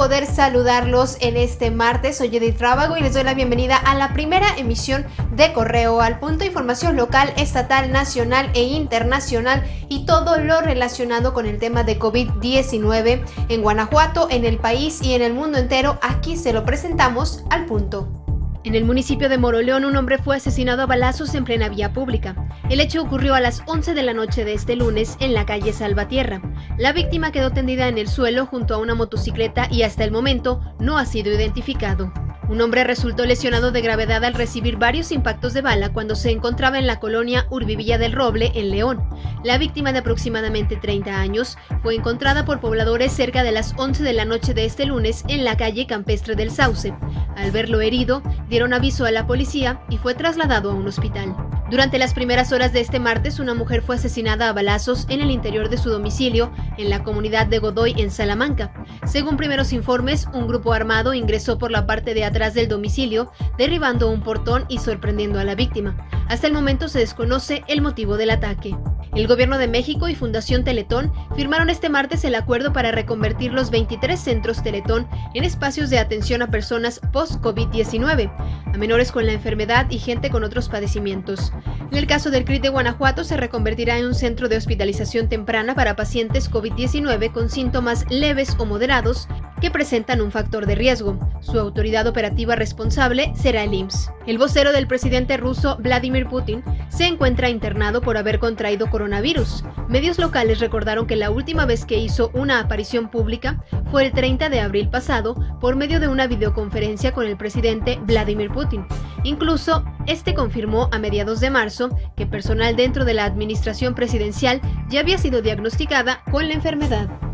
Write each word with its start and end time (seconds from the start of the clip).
poder 0.00 0.26
saludarlos 0.26 1.16
en 1.20 1.36
este 1.36 1.70
martes. 1.70 2.18
Soy 2.18 2.34
Edith 2.34 2.60
Rábago 2.60 2.96
y 2.96 3.02
les 3.02 3.14
doy 3.14 3.24
la 3.24 3.34
bienvenida 3.34 3.76
a 3.76 3.94
la 3.94 4.12
primera 4.12 4.46
emisión 4.56 5.06
de 5.32 5.52
Correo 5.52 6.00
al 6.00 6.18
Punto, 6.18 6.44
información 6.44 6.96
local, 6.96 7.32
estatal, 7.36 7.90
nacional 7.90 8.50
e 8.54 8.62
internacional 8.62 9.62
y 9.88 10.06
todo 10.06 10.38
lo 10.38 10.60
relacionado 10.60 11.34
con 11.34 11.46
el 11.46 11.58
tema 11.58 11.84
de 11.84 11.98
COVID-19 11.98 13.24
en 13.48 13.62
Guanajuato, 13.62 14.28
en 14.30 14.44
el 14.44 14.58
país 14.58 15.02
y 15.02 15.14
en 15.14 15.22
el 15.22 15.34
mundo 15.34 15.58
entero. 15.58 15.98
Aquí 16.02 16.36
se 16.36 16.52
lo 16.52 16.64
presentamos 16.64 17.44
al 17.50 17.66
punto. 17.66 18.19
En 18.62 18.74
el 18.74 18.84
municipio 18.84 19.30
de 19.30 19.38
Moroleón, 19.38 19.86
un 19.86 19.96
hombre 19.96 20.18
fue 20.18 20.36
asesinado 20.36 20.82
a 20.82 20.86
balazos 20.86 21.34
en 21.34 21.44
plena 21.44 21.70
vía 21.70 21.94
pública. 21.94 22.36
El 22.68 22.80
hecho 22.80 23.02
ocurrió 23.02 23.34
a 23.34 23.40
las 23.40 23.62
11 23.66 23.94
de 23.94 24.02
la 24.02 24.12
noche 24.12 24.44
de 24.44 24.52
este 24.52 24.76
lunes 24.76 25.16
en 25.18 25.32
la 25.32 25.46
calle 25.46 25.72
Salvatierra. 25.72 26.42
La 26.76 26.92
víctima 26.92 27.32
quedó 27.32 27.52
tendida 27.52 27.88
en 27.88 27.96
el 27.96 28.06
suelo 28.06 28.44
junto 28.44 28.74
a 28.74 28.78
una 28.78 28.94
motocicleta 28.94 29.66
y 29.70 29.82
hasta 29.82 30.04
el 30.04 30.12
momento 30.12 30.60
no 30.78 30.98
ha 30.98 31.06
sido 31.06 31.32
identificado. 31.32 32.12
Un 32.50 32.60
hombre 32.62 32.82
resultó 32.82 33.26
lesionado 33.26 33.70
de 33.70 33.80
gravedad 33.80 34.24
al 34.24 34.34
recibir 34.34 34.76
varios 34.76 35.12
impactos 35.12 35.52
de 35.52 35.62
bala 35.62 35.92
cuando 35.92 36.16
se 36.16 36.32
encontraba 36.32 36.80
en 36.80 36.86
la 36.88 36.98
colonia 36.98 37.46
Urbivilla 37.48 37.96
del 37.96 38.10
Roble, 38.10 38.50
en 38.56 38.70
León. 38.70 39.08
La 39.44 39.56
víctima 39.56 39.92
de 39.92 40.00
aproximadamente 40.00 40.74
30 40.74 41.20
años 41.20 41.56
fue 41.84 41.94
encontrada 41.94 42.44
por 42.44 42.58
pobladores 42.58 43.12
cerca 43.12 43.44
de 43.44 43.52
las 43.52 43.72
11 43.76 44.02
de 44.02 44.12
la 44.14 44.24
noche 44.24 44.52
de 44.52 44.64
este 44.64 44.84
lunes 44.84 45.22
en 45.28 45.44
la 45.44 45.56
calle 45.56 45.86
Campestre 45.86 46.34
del 46.34 46.50
Sauce. 46.50 46.92
Al 47.36 47.52
verlo 47.52 47.82
herido, 47.82 48.20
dieron 48.48 48.72
aviso 48.72 49.04
a 49.04 49.12
la 49.12 49.28
policía 49.28 49.82
y 49.88 49.98
fue 49.98 50.14
trasladado 50.14 50.72
a 50.72 50.74
un 50.74 50.88
hospital. 50.88 51.36
Durante 51.70 51.98
las 51.98 52.14
primeras 52.14 52.50
horas 52.50 52.72
de 52.72 52.80
este 52.80 52.98
martes, 52.98 53.38
una 53.38 53.54
mujer 53.54 53.80
fue 53.82 53.94
asesinada 53.94 54.48
a 54.48 54.52
balazos 54.52 55.06
en 55.08 55.20
el 55.20 55.30
interior 55.30 55.68
de 55.68 55.78
su 55.78 55.88
domicilio 55.88 56.50
en 56.78 56.90
la 56.90 57.04
comunidad 57.04 57.46
de 57.46 57.60
Godoy, 57.60 57.94
en 57.96 58.10
Salamanca. 58.10 58.72
Según 59.06 59.36
primeros 59.36 59.72
informes, 59.72 60.26
un 60.34 60.48
grupo 60.48 60.72
armado 60.72 61.14
ingresó 61.14 61.58
por 61.58 61.70
la 61.70 61.86
parte 61.86 62.12
de 62.12 62.24
atrás 62.24 62.54
del 62.54 62.66
domicilio, 62.66 63.30
derribando 63.56 64.10
un 64.10 64.24
portón 64.24 64.64
y 64.68 64.78
sorprendiendo 64.78 65.38
a 65.38 65.44
la 65.44 65.54
víctima. 65.54 65.96
Hasta 66.28 66.48
el 66.48 66.52
momento 66.52 66.88
se 66.88 66.98
desconoce 66.98 67.62
el 67.68 67.82
motivo 67.82 68.16
del 68.16 68.30
ataque. 68.30 68.76
El 69.14 69.26
Gobierno 69.26 69.58
de 69.58 69.66
México 69.66 70.08
y 70.08 70.14
Fundación 70.14 70.62
Teletón 70.62 71.12
firmaron 71.34 71.68
este 71.68 71.88
martes 71.88 72.24
el 72.24 72.36
acuerdo 72.36 72.72
para 72.72 72.92
reconvertir 72.92 73.52
los 73.52 73.70
23 73.70 74.18
centros 74.18 74.62
Teletón 74.62 75.08
en 75.34 75.42
espacios 75.42 75.90
de 75.90 75.98
atención 75.98 76.42
a 76.42 76.50
personas 76.50 77.00
post-COVID-19, 77.12 78.30
a 78.72 78.78
menores 78.78 79.10
con 79.10 79.26
la 79.26 79.32
enfermedad 79.32 79.90
y 79.90 79.98
gente 79.98 80.30
con 80.30 80.44
otros 80.44 80.68
padecimientos. 80.68 81.52
En 81.90 81.98
el 81.98 82.06
caso 82.06 82.30
del 82.30 82.44
CRIT 82.44 82.62
de 82.62 82.68
Guanajuato 82.68 83.24
se 83.24 83.36
reconvertirá 83.36 83.98
en 83.98 84.06
un 84.06 84.14
centro 84.14 84.48
de 84.48 84.56
hospitalización 84.56 85.28
temprana 85.28 85.74
para 85.74 85.96
pacientes 85.96 86.48
COVID-19 86.48 87.32
con 87.32 87.50
síntomas 87.50 88.08
leves 88.10 88.54
o 88.58 88.64
moderados 88.64 89.26
que 89.60 89.70
presentan 89.70 90.20
un 90.20 90.30
factor 90.30 90.66
de 90.66 90.74
riesgo. 90.74 91.18
Su 91.40 91.58
autoridad 91.58 92.06
operativa 92.06 92.56
responsable 92.56 93.32
será 93.36 93.64
el 93.64 93.74
IMSS. 93.74 94.12
El 94.26 94.38
vocero 94.38 94.72
del 94.72 94.86
presidente 94.86 95.36
ruso 95.36 95.76
Vladimir 95.78 96.26
Putin 96.26 96.62
se 96.88 97.06
encuentra 97.06 97.48
internado 97.48 98.00
por 98.00 98.16
haber 98.16 98.38
contraído 98.38 98.90
coronavirus. 98.90 99.64
Medios 99.88 100.18
locales 100.18 100.60
recordaron 100.60 101.06
que 101.06 101.16
la 101.16 101.30
última 101.30 101.66
vez 101.66 101.84
que 101.84 101.98
hizo 101.98 102.30
una 102.34 102.60
aparición 102.60 103.10
pública 103.10 103.62
fue 103.90 104.06
el 104.06 104.12
30 104.12 104.48
de 104.48 104.60
abril 104.60 104.88
pasado 104.88 105.34
por 105.60 105.76
medio 105.76 106.00
de 106.00 106.08
una 106.08 106.26
videoconferencia 106.26 107.12
con 107.12 107.26
el 107.26 107.36
presidente 107.36 107.98
Vladimir 108.02 108.50
Putin. 108.50 108.86
Incluso, 109.24 109.84
este 110.06 110.34
confirmó 110.34 110.88
a 110.92 110.98
mediados 110.98 111.40
de 111.40 111.50
marzo 111.50 111.90
que 112.16 112.26
personal 112.26 112.76
dentro 112.76 113.04
de 113.04 113.14
la 113.14 113.24
administración 113.24 113.94
presidencial 113.94 114.60
ya 114.88 115.00
había 115.00 115.18
sido 115.18 115.42
diagnosticada 115.42 116.22
con 116.30 116.48
la 116.48 116.54
enfermedad. 116.54 117.29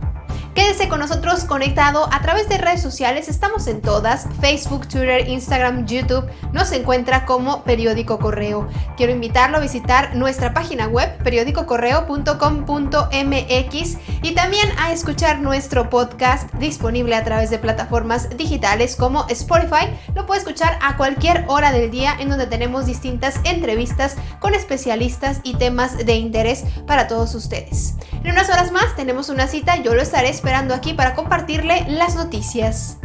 Quédese 0.56 0.88
con 0.88 0.98
nosotros 1.00 1.44
conectado 1.44 2.08
a 2.10 2.22
través 2.22 2.48
de 2.48 2.56
redes 2.56 2.80
sociales, 2.80 3.28
estamos 3.28 3.66
en 3.66 3.82
todas, 3.82 4.26
Facebook, 4.40 4.88
Twitter, 4.88 5.28
Instagram, 5.28 5.84
YouTube, 5.84 6.24
nos 6.52 6.72
encuentra 6.72 7.26
como 7.26 7.62
Periódico 7.62 8.18
Correo. 8.18 8.66
Quiero 8.96 9.12
invitarlo 9.12 9.58
a 9.58 9.60
visitar 9.60 10.16
nuestra 10.16 10.54
página 10.54 10.86
web 10.86 11.14
periódicocorreo.com.mx 11.22 13.98
y 14.22 14.34
también 14.34 14.66
a 14.78 14.92
escuchar 14.92 15.40
nuestro 15.40 15.90
podcast 15.90 16.50
disponible 16.54 17.16
a 17.16 17.24
través 17.24 17.50
de 17.50 17.58
plataformas 17.58 18.34
digitales 18.38 18.96
como 18.96 19.26
Spotify. 19.28 19.90
Lo 20.14 20.24
puede 20.24 20.40
escuchar 20.40 20.78
a 20.80 20.96
cualquier 20.96 21.44
hora 21.48 21.70
del 21.70 21.90
día 21.90 22.16
en 22.18 22.30
donde 22.30 22.46
tenemos 22.46 22.86
distintas 22.86 23.40
entrevistas 23.44 24.16
con 24.40 24.54
especialistas 24.54 25.40
y 25.42 25.56
temas 25.56 25.98
de 25.98 26.14
interés 26.14 26.64
para 26.86 27.08
todos 27.08 27.34
ustedes. 27.34 27.96
En 28.24 28.30
unas 28.30 28.48
horas 28.48 28.72
más 28.72 28.96
tenemos 28.96 29.28
una 29.28 29.48
cita, 29.48 29.76
yo 29.82 29.94
lo 29.94 30.00
estaré 30.00 30.30
esperando 30.46 30.74
aquí 30.74 30.94
para 30.94 31.16
compartirle 31.16 31.84
las 31.88 32.14
noticias. 32.14 32.98